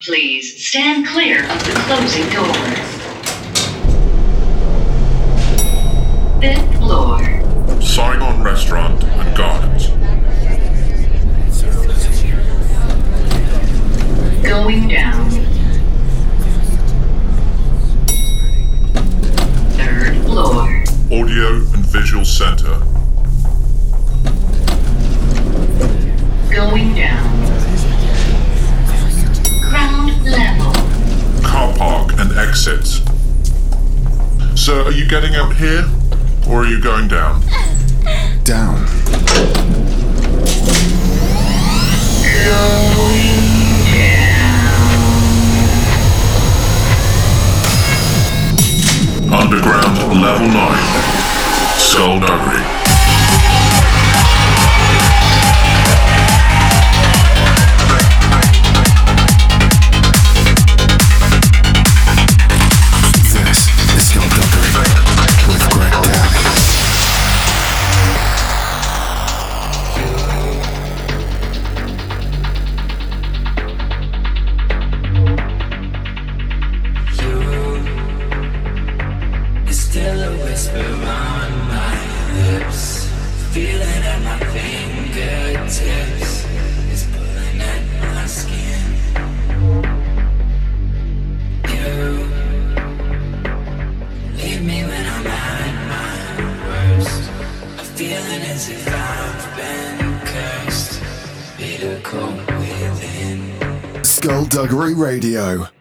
[0.00, 2.78] Please stand clear of the closing doors.
[6.40, 7.18] Fifth floor.
[7.82, 9.88] Saigon Restaurant and Gardens.
[14.44, 15.30] Going down.
[19.72, 20.84] Third floor.
[21.10, 22.78] Audio and Visual Center.
[26.54, 27.27] Going down.
[32.38, 32.86] Exit.
[34.56, 35.84] So, are you getting out here,
[36.48, 37.42] or are you going down?
[38.44, 38.86] Down.
[49.32, 52.77] Underground Level 9 Soul Diary.
[105.18, 105.77] Radio.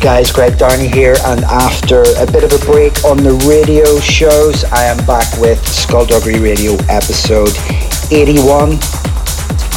[0.00, 4.64] guys, Greg Downey here, and after a bit of a break on the radio shows,
[4.64, 7.50] I am back with Skullduggery Radio episode
[8.10, 8.78] 81.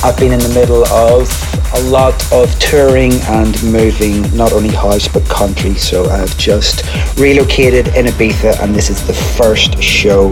[0.01, 1.27] I've been in the middle of
[1.73, 5.75] a lot of touring and moving, not only house but country.
[5.75, 6.85] So I've just
[7.17, 10.31] relocated in Ibiza, and this is the first show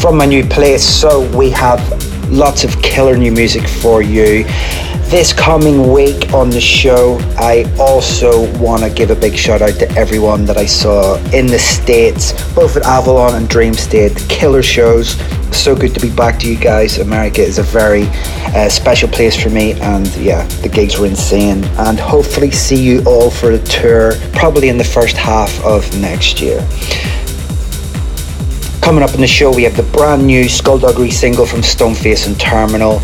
[0.00, 0.82] from my new place.
[0.82, 1.80] So we have
[2.30, 4.46] lots of killer new music for you.
[5.10, 9.74] This coming week on the show, I also want to give a big shout out
[9.80, 14.28] to everyone that I saw in the States, both at Avalon and Dreamstate.
[14.28, 15.16] Killer shows.
[15.50, 16.98] So good to be back to you guys.
[16.98, 18.04] America is a very
[18.54, 21.64] uh, special place for me, and yeah, the gigs were insane.
[21.76, 26.40] And hopefully, see you all for a tour, probably in the first half of next
[26.40, 26.60] year.
[28.80, 32.38] Coming up in the show, we have the brand new Skullduggery single from Stoneface and
[32.38, 33.00] Terminal.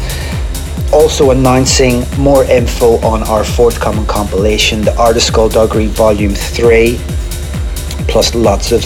[0.92, 6.98] Also announcing more info on our forthcoming compilation, the Artist Skullduggery Volume 3,
[8.08, 8.82] plus lots of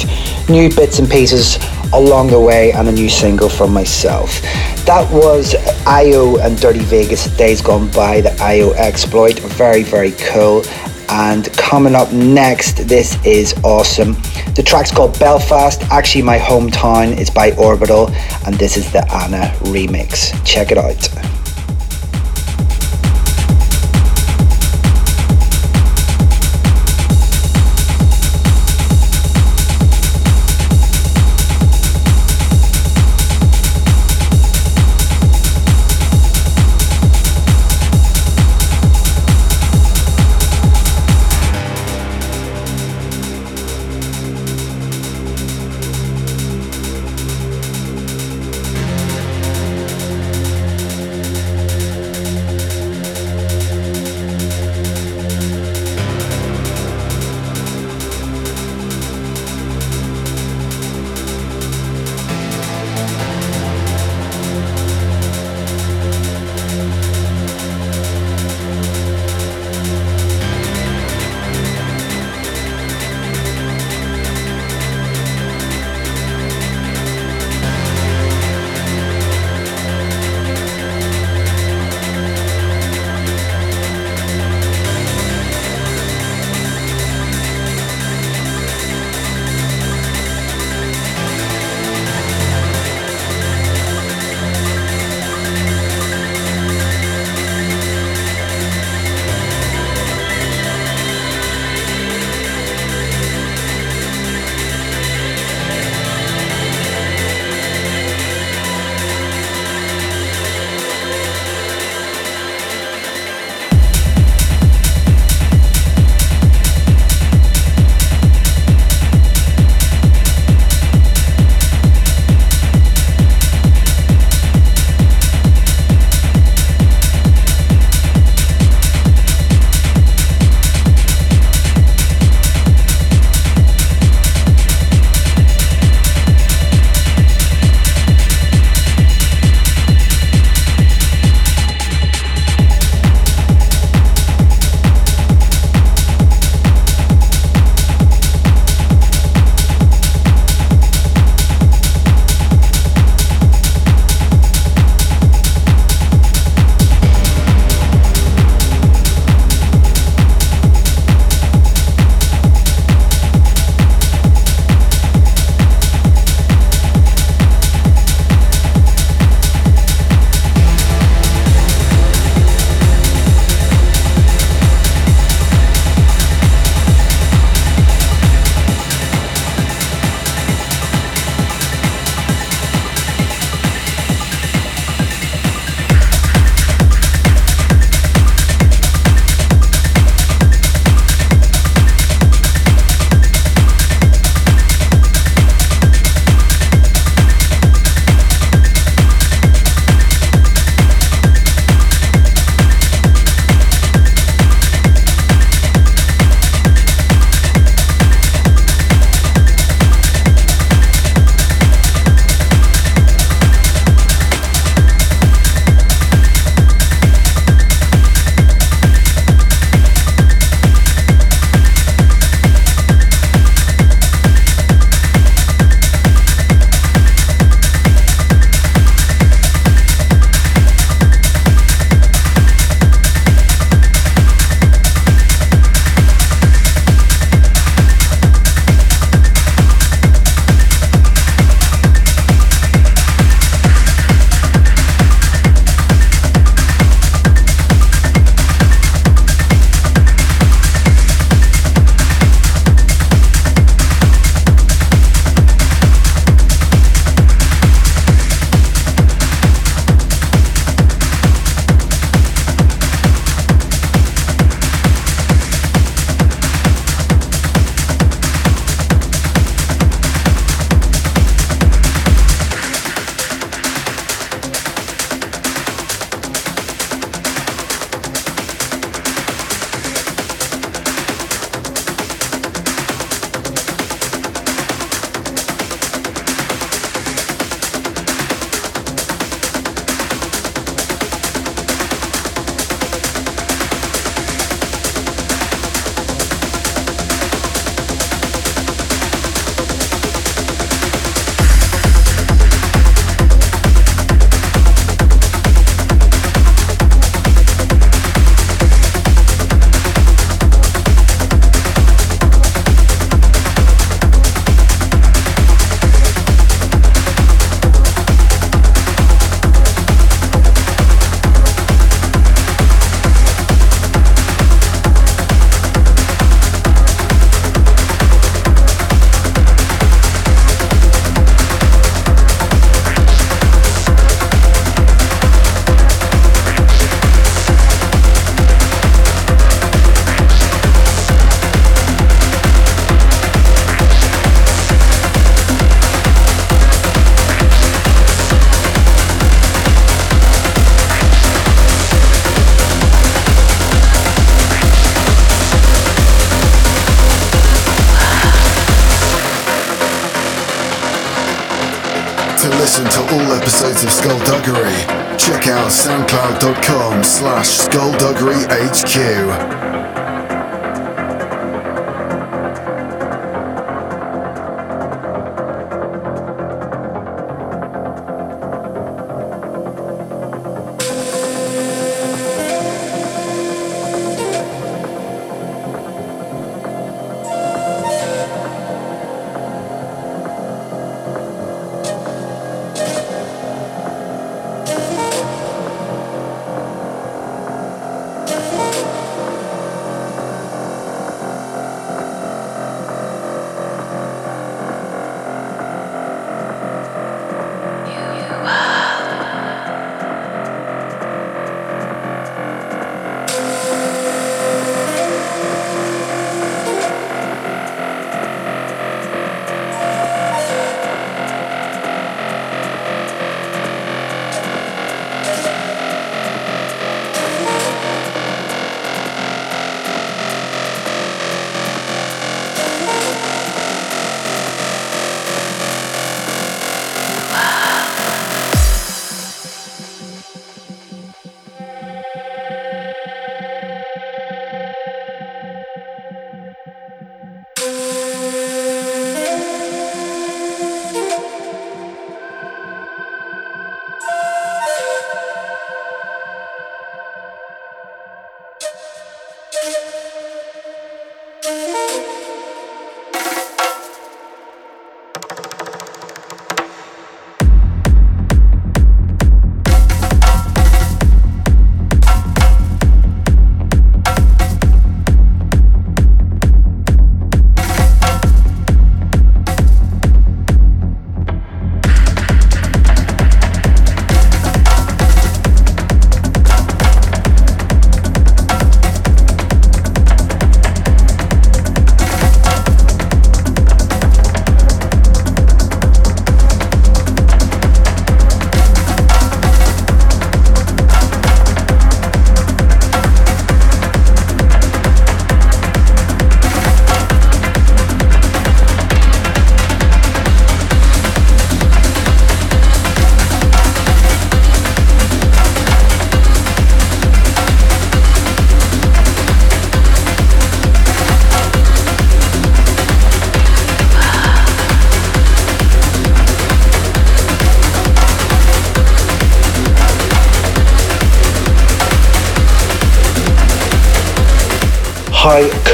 [0.48, 1.58] new bits and pieces
[1.92, 4.40] along the way and a new single from myself.
[4.86, 5.54] That was
[5.86, 9.38] IO and Dirty Vegas Days Gone By, the IO exploit.
[9.40, 10.62] Very, very cool.
[11.10, 14.12] And coming up next, this is awesome.
[14.54, 17.16] The track's called Belfast, actually my hometown.
[17.18, 18.10] It's by Orbital,
[18.46, 20.32] and this is the Anna remix.
[20.46, 21.39] Check it out.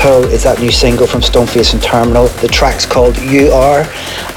[0.07, 2.29] Is that new single from Stoneface and Terminal.
[2.29, 3.87] The track's called You Are.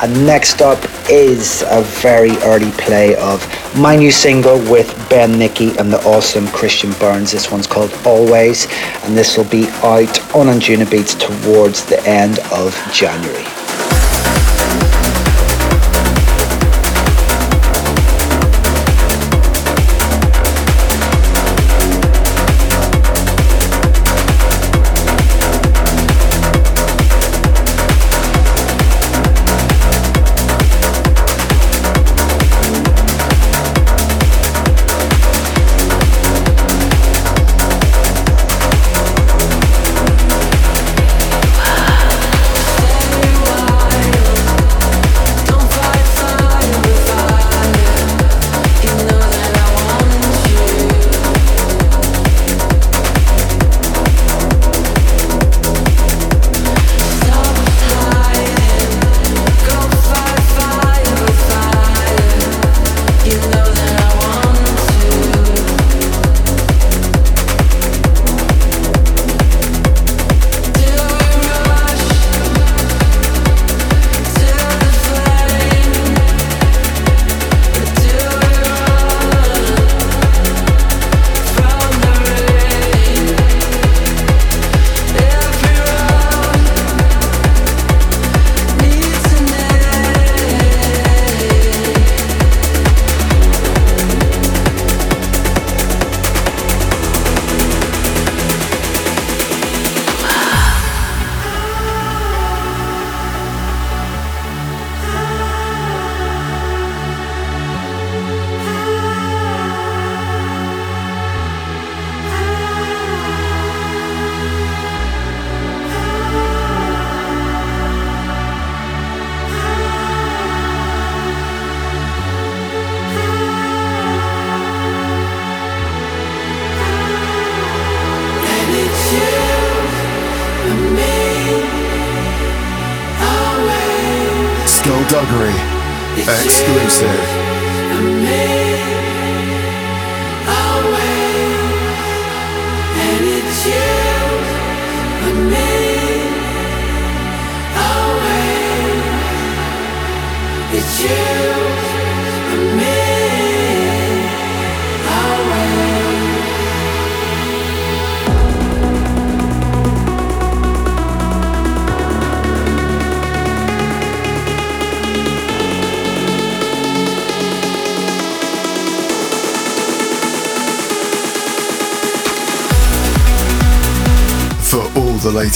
[0.01, 3.45] And next up is a very early play of
[3.77, 7.31] my new single with Ben Nicky and the awesome Christian Burns.
[7.31, 8.67] This one's called Always,
[9.03, 13.48] and this will be out on Anjunabeats towards the end of January.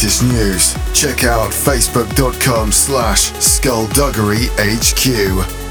[0.04, 5.63] Latest news, check out facebook.com slash skullduggeryhq.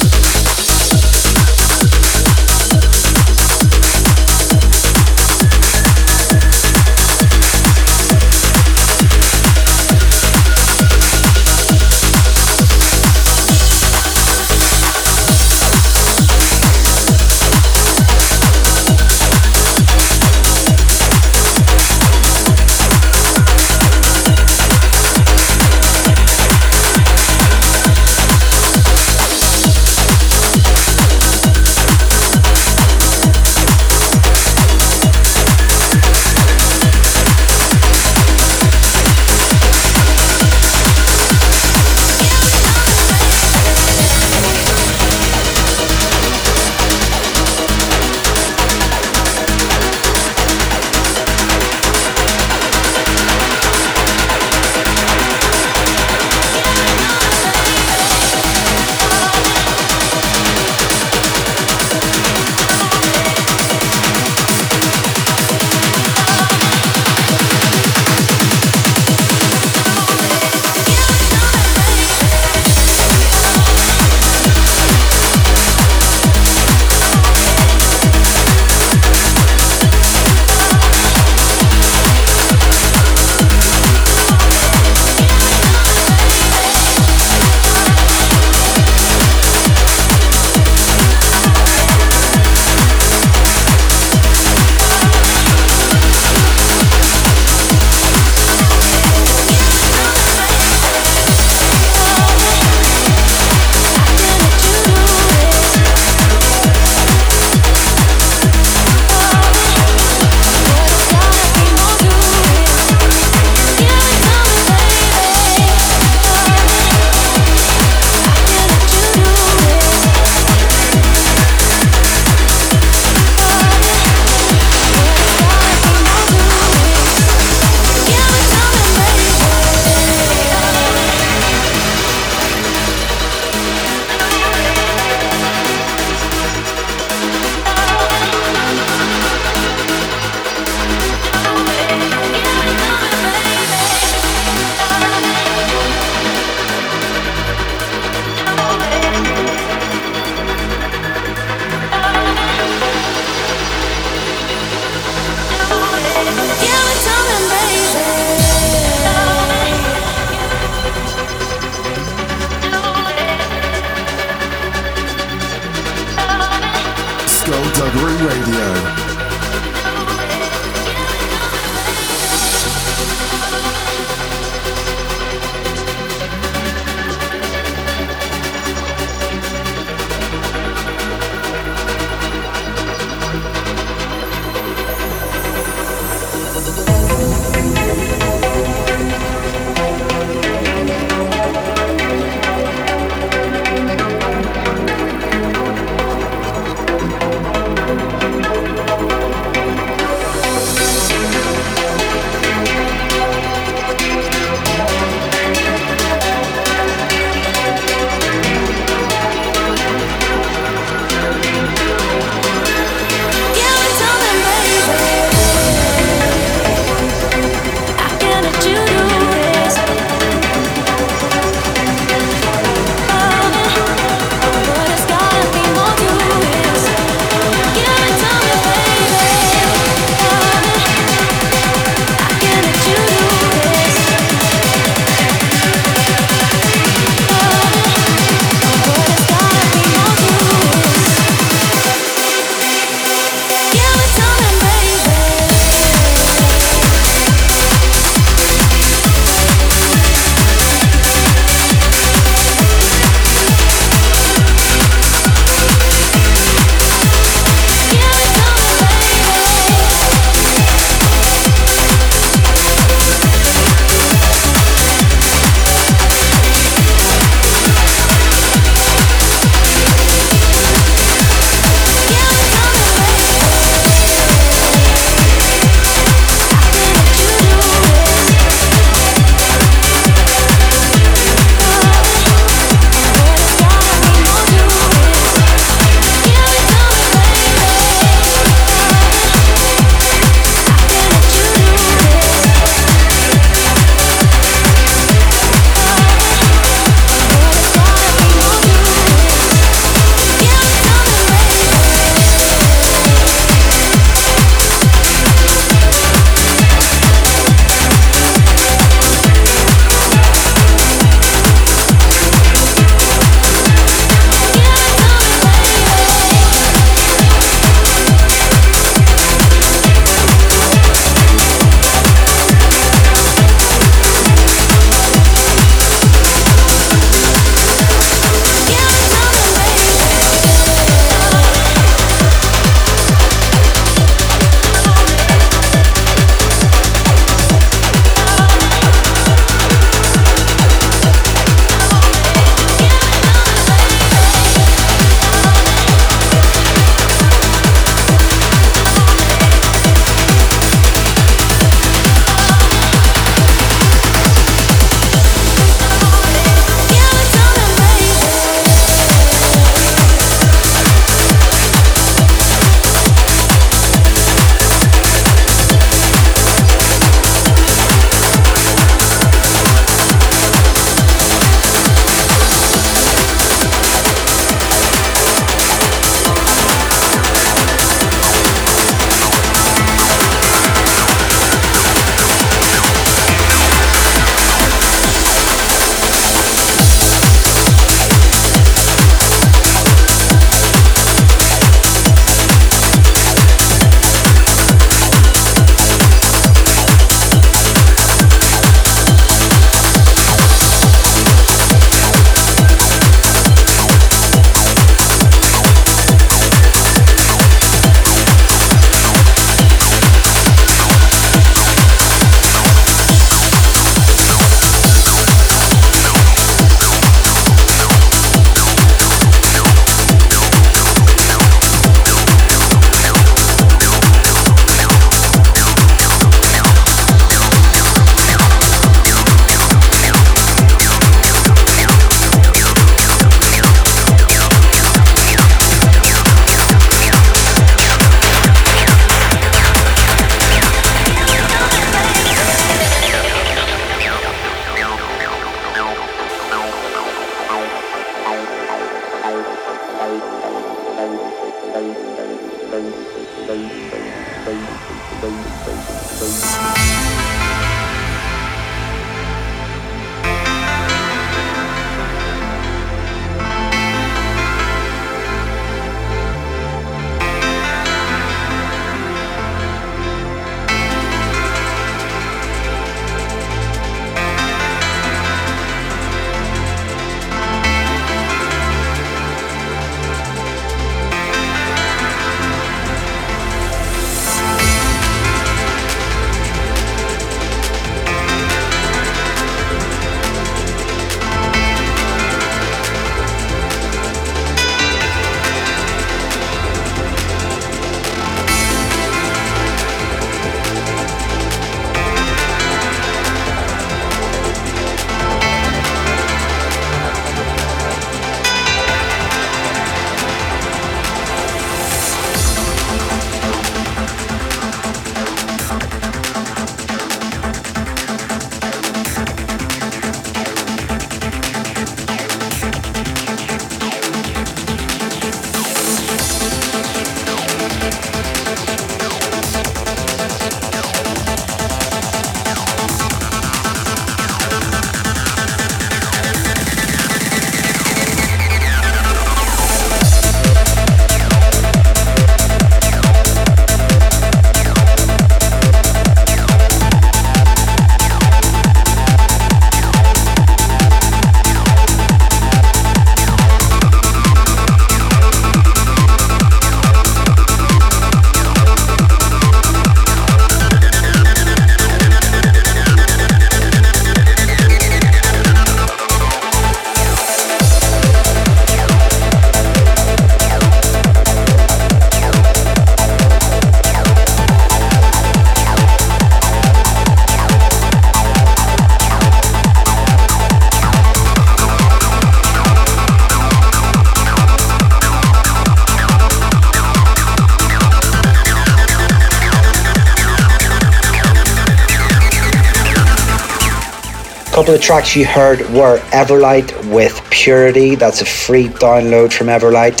[594.56, 597.94] Couple of tracks you heard were Everlight with Purity.
[597.94, 600.00] That's a free download from Everlight.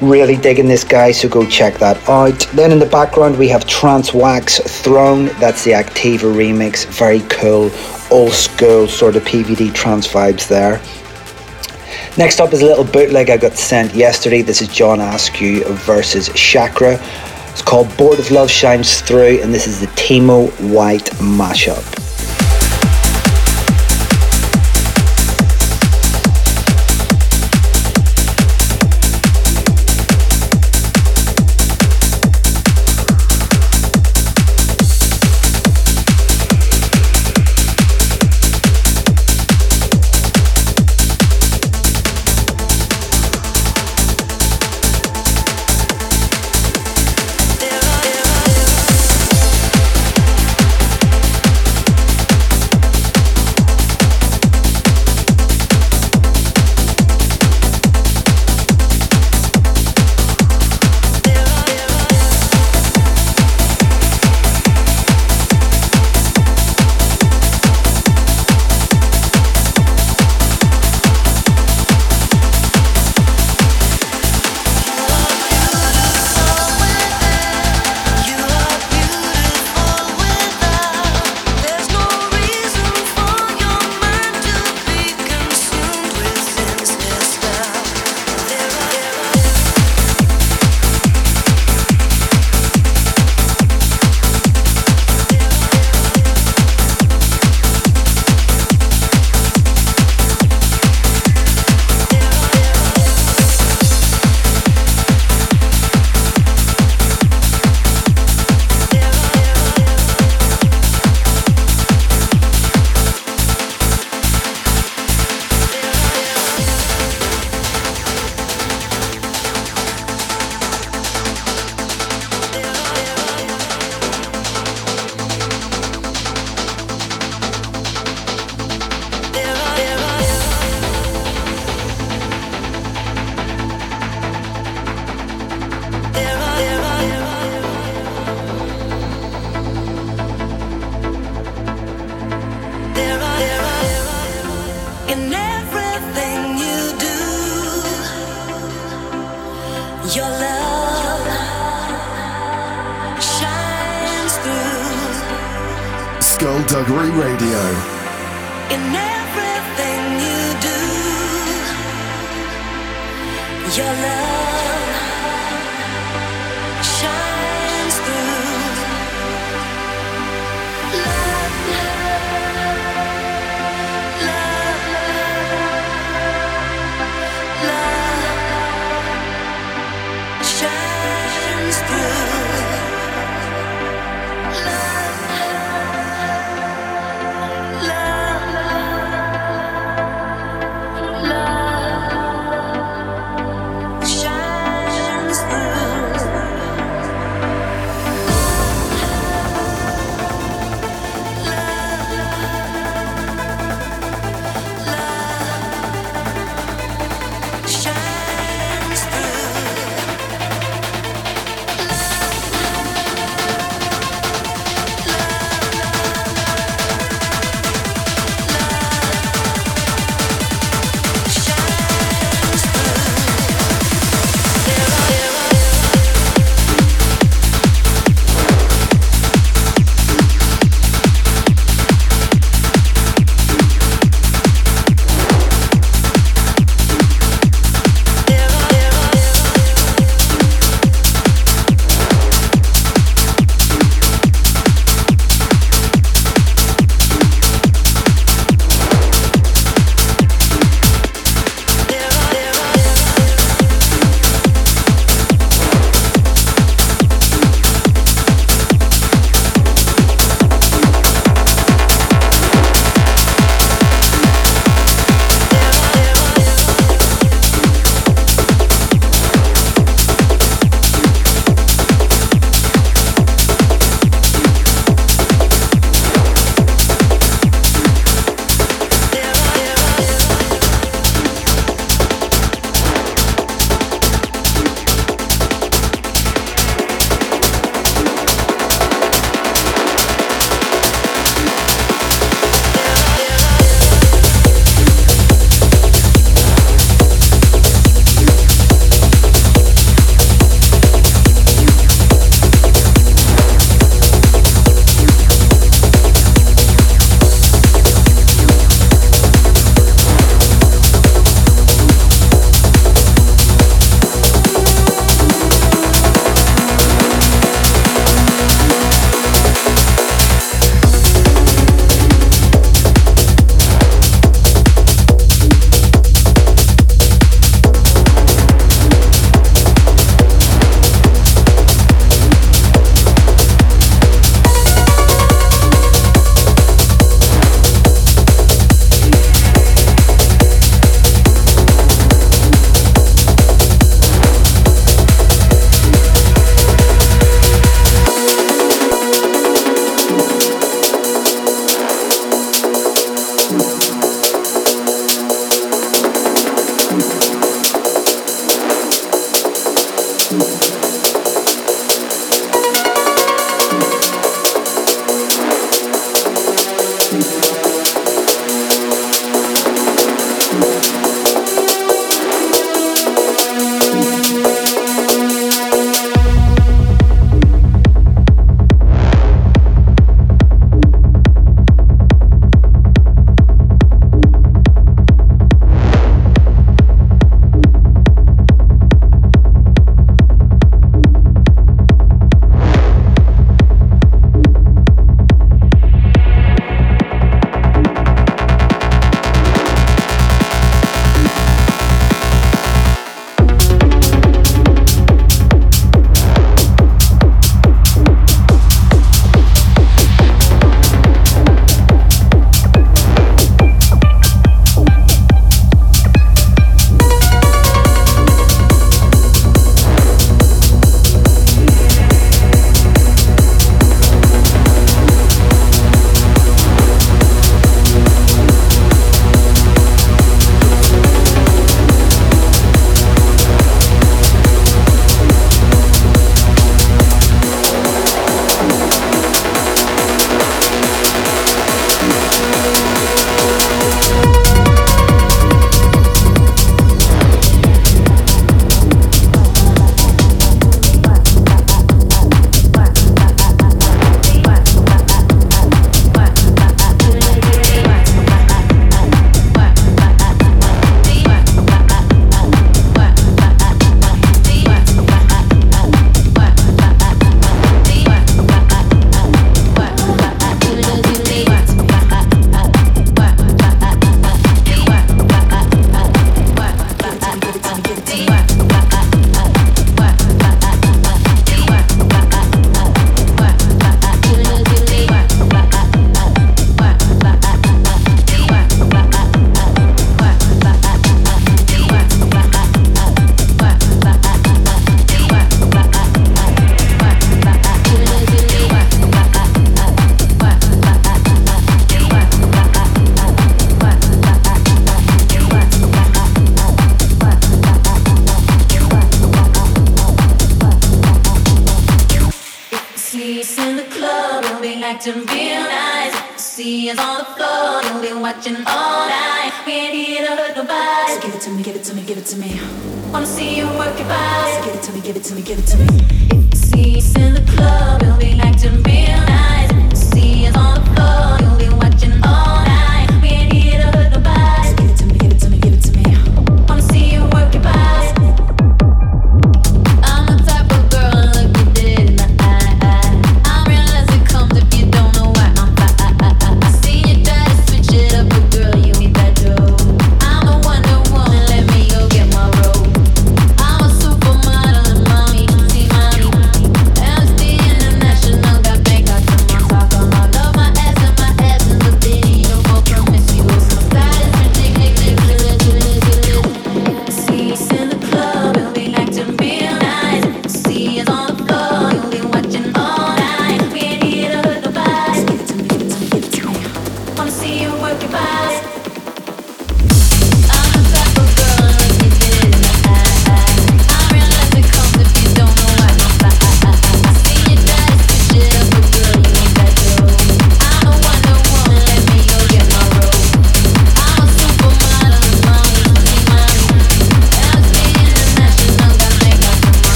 [0.00, 2.38] Really digging this guy, so go check that out.
[2.54, 5.26] Then in the background we have Trance Wax Throne.
[5.38, 6.86] That's the Activa remix.
[6.86, 7.70] Very cool,
[8.10, 10.80] old school sort of PVD trance vibes there.
[12.16, 14.40] Next up is a little bootleg I got sent yesterday.
[14.40, 16.98] This is John Askew versus Chakra.
[17.50, 22.09] It's called Board of Love Shines Through, and this is the Timo White mashup.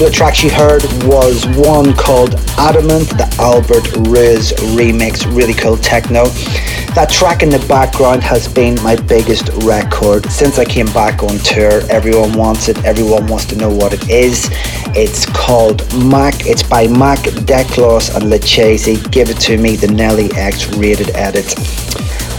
[0.00, 5.76] couple of tracks you heard was one called Adamant, the Albert Riz remix, really cool
[5.76, 6.24] techno.
[6.94, 11.36] That track in the background has been my biggest record since I came back on
[11.40, 11.82] tour.
[11.90, 14.48] Everyone wants it, everyone wants to know what it is.
[14.96, 19.10] It's called Mac, it's by Mac, Declos, and Lachese.
[19.10, 21.52] Give it to me, the Nelly X rated edit.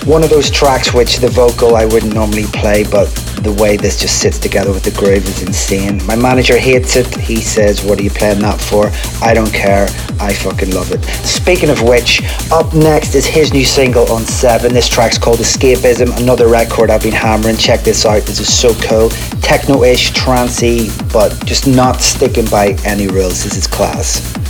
[0.07, 3.07] One of those tracks which the vocal I wouldn't normally play, but
[3.41, 6.05] the way this just sits together with the groove is insane.
[6.05, 7.07] My manager hates it.
[7.17, 8.91] He says, What are you playing that for?
[9.25, 9.87] I don't care.
[10.19, 11.03] I fucking love it.
[11.25, 12.21] Speaking of which,
[12.51, 14.73] up next is his new single on 7.
[14.73, 17.57] This track's called Escapism, another record I've been hammering.
[17.57, 18.23] Check this out.
[18.23, 19.09] This is so cool.
[19.41, 23.43] Techno ish, trancey, but just not sticking by any rules.
[23.43, 24.40] This is class.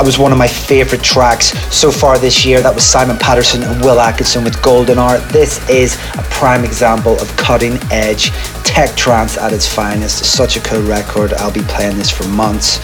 [0.00, 2.62] That was one of my favorite tracks so far this year.
[2.62, 5.18] That was Simon Patterson and Will Atkinson with Golden Hour.
[5.30, 8.30] This is a prime example of cutting edge
[8.64, 10.24] tech trance at its finest.
[10.24, 11.34] Such a cool record.
[11.34, 12.78] I'll be playing this for months.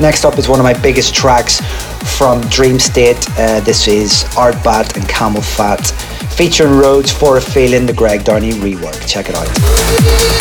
[0.00, 1.60] Next up is one of my biggest tracks
[2.16, 3.28] from Dreamstate.
[3.38, 5.90] Uh, this is Art Bat and CamelPhat
[6.32, 9.06] featuring Rhodes for a Feeling, the Greg Downey rework.
[9.06, 10.33] Check it out.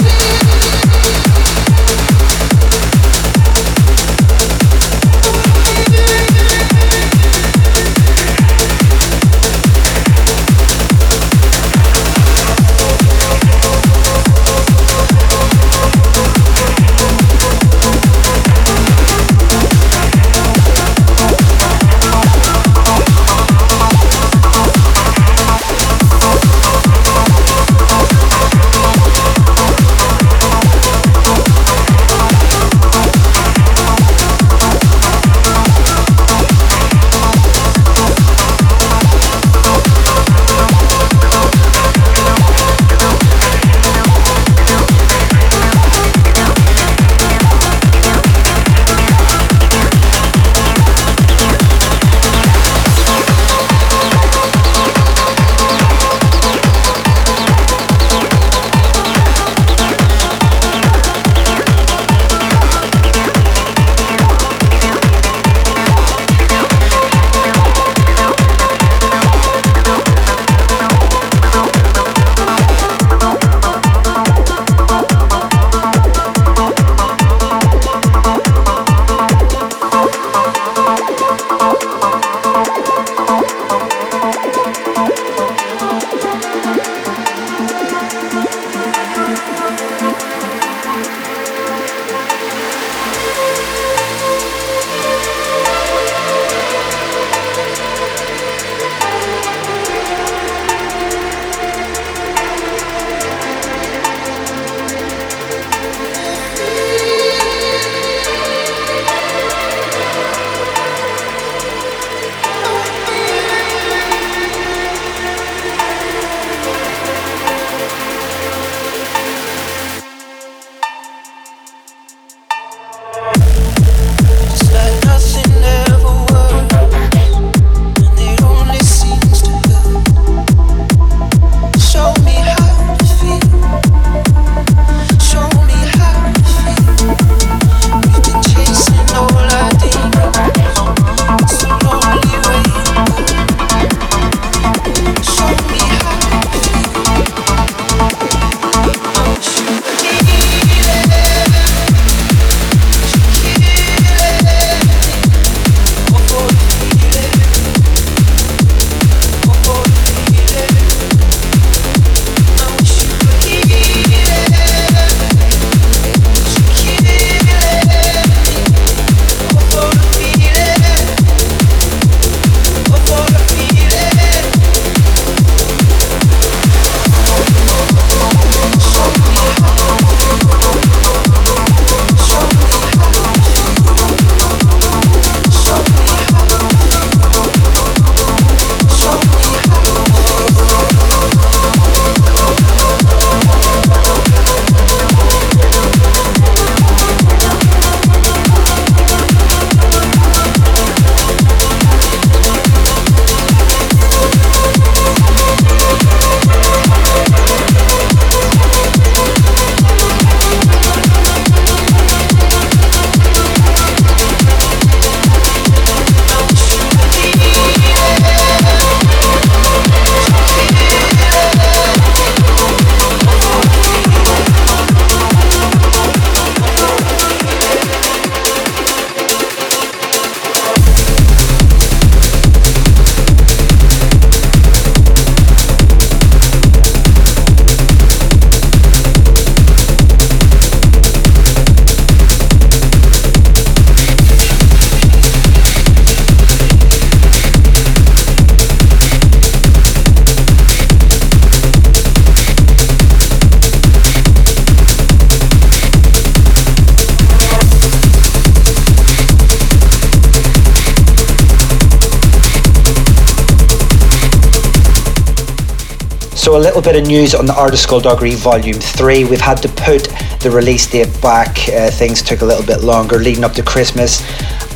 [266.74, 269.26] Little bit of news on the Art of Skullduggery Volume 3.
[269.26, 270.06] We've had to put
[270.40, 271.50] the release date back.
[271.70, 274.24] Uh, things took a little bit longer leading up to Christmas,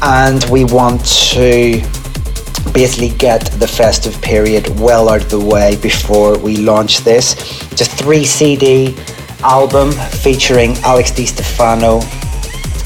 [0.04, 1.82] and we want to
[2.72, 7.34] basically get the festive period well out of the way before we launch this.
[7.72, 8.96] It's a three CD
[9.40, 12.02] album featuring Alex Di Stefano,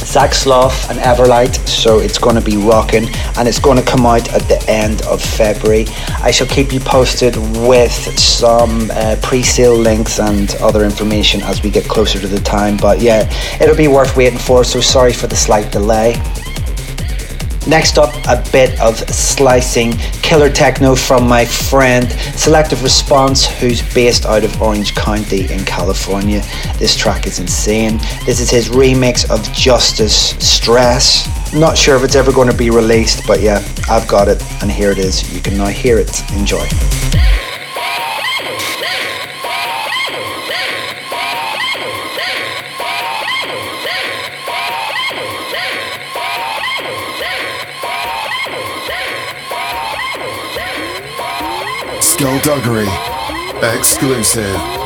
[0.05, 4.05] Zach Sloth and Everlight, so it's going to be rocking and it's going to come
[4.05, 5.85] out at the end of February.
[6.23, 11.63] I shall keep you posted with some uh, pre sale links and other information as
[11.63, 13.27] we get closer to the time, but yeah,
[13.59, 16.13] it'll be worth waiting for, so sorry for the slight delay.
[17.67, 24.25] Next up, a bit of slicing killer techno from my friend Selective Response, who's based
[24.25, 26.41] out of Orange County in California.
[26.77, 27.97] This track is insane.
[28.25, 31.40] This is his remix of Justice Stress.
[31.53, 34.71] Not sure if it's ever going to be released, but yeah, I've got it, and
[34.71, 35.33] here it is.
[35.35, 36.31] You can now hear it.
[36.31, 36.65] Enjoy.
[51.99, 52.87] Skullduggery.
[53.61, 54.80] Exclusive.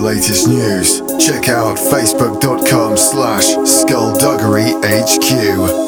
[0.00, 5.87] Latest news, check out facebook.com slash skullduggeryhq.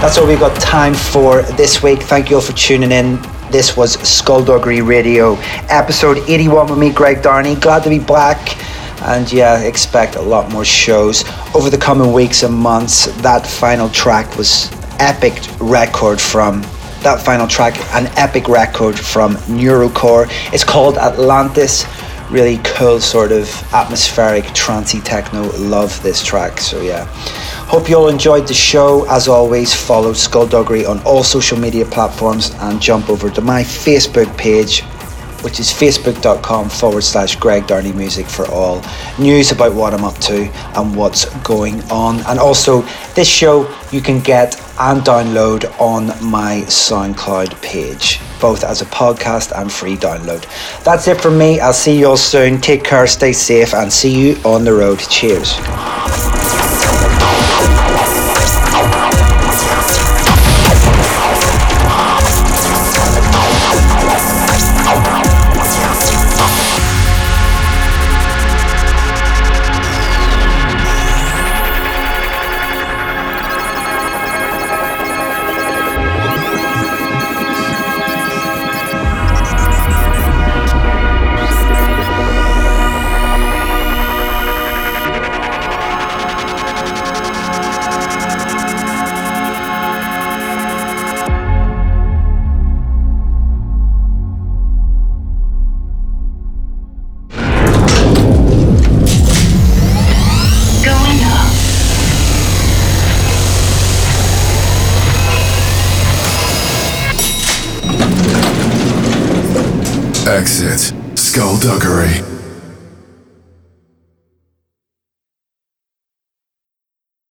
[0.00, 2.00] That's all we've got time for this week.
[2.00, 3.20] Thank you all for tuning in.
[3.50, 5.34] This was Skullduggery Radio,
[5.70, 7.56] episode 81 with me, Greg Downey.
[7.56, 8.56] Glad to be back.
[9.02, 13.06] And yeah, expect a lot more shows over the coming weeks and months.
[13.22, 14.70] That final track was
[15.00, 16.62] epic record from
[17.02, 20.28] that final track, an epic record from Neurocore.
[20.52, 21.84] It's called Atlantis.
[22.30, 25.50] Really cool, sort of atmospheric, trancey techno.
[25.56, 26.60] Love this track.
[26.60, 27.06] So yeah.
[27.68, 29.06] Hope you all enjoyed the show.
[29.10, 34.34] As always, follow Skullduggery on all social media platforms and jump over to my Facebook
[34.36, 34.82] page,
[35.42, 38.82] which is facebook.com forward slash Greg Downey Music for all
[39.18, 42.20] news about what I'm up to and what's going on.
[42.26, 42.82] And also,
[43.14, 49.52] this show you can get and download on my SoundCloud page, both as a podcast
[49.60, 50.44] and free download.
[50.84, 51.60] That's it from me.
[51.60, 52.60] I'll see you all soon.
[52.60, 54.98] Take care, stay safe, and see you on the road.
[54.98, 55.58] Cheers.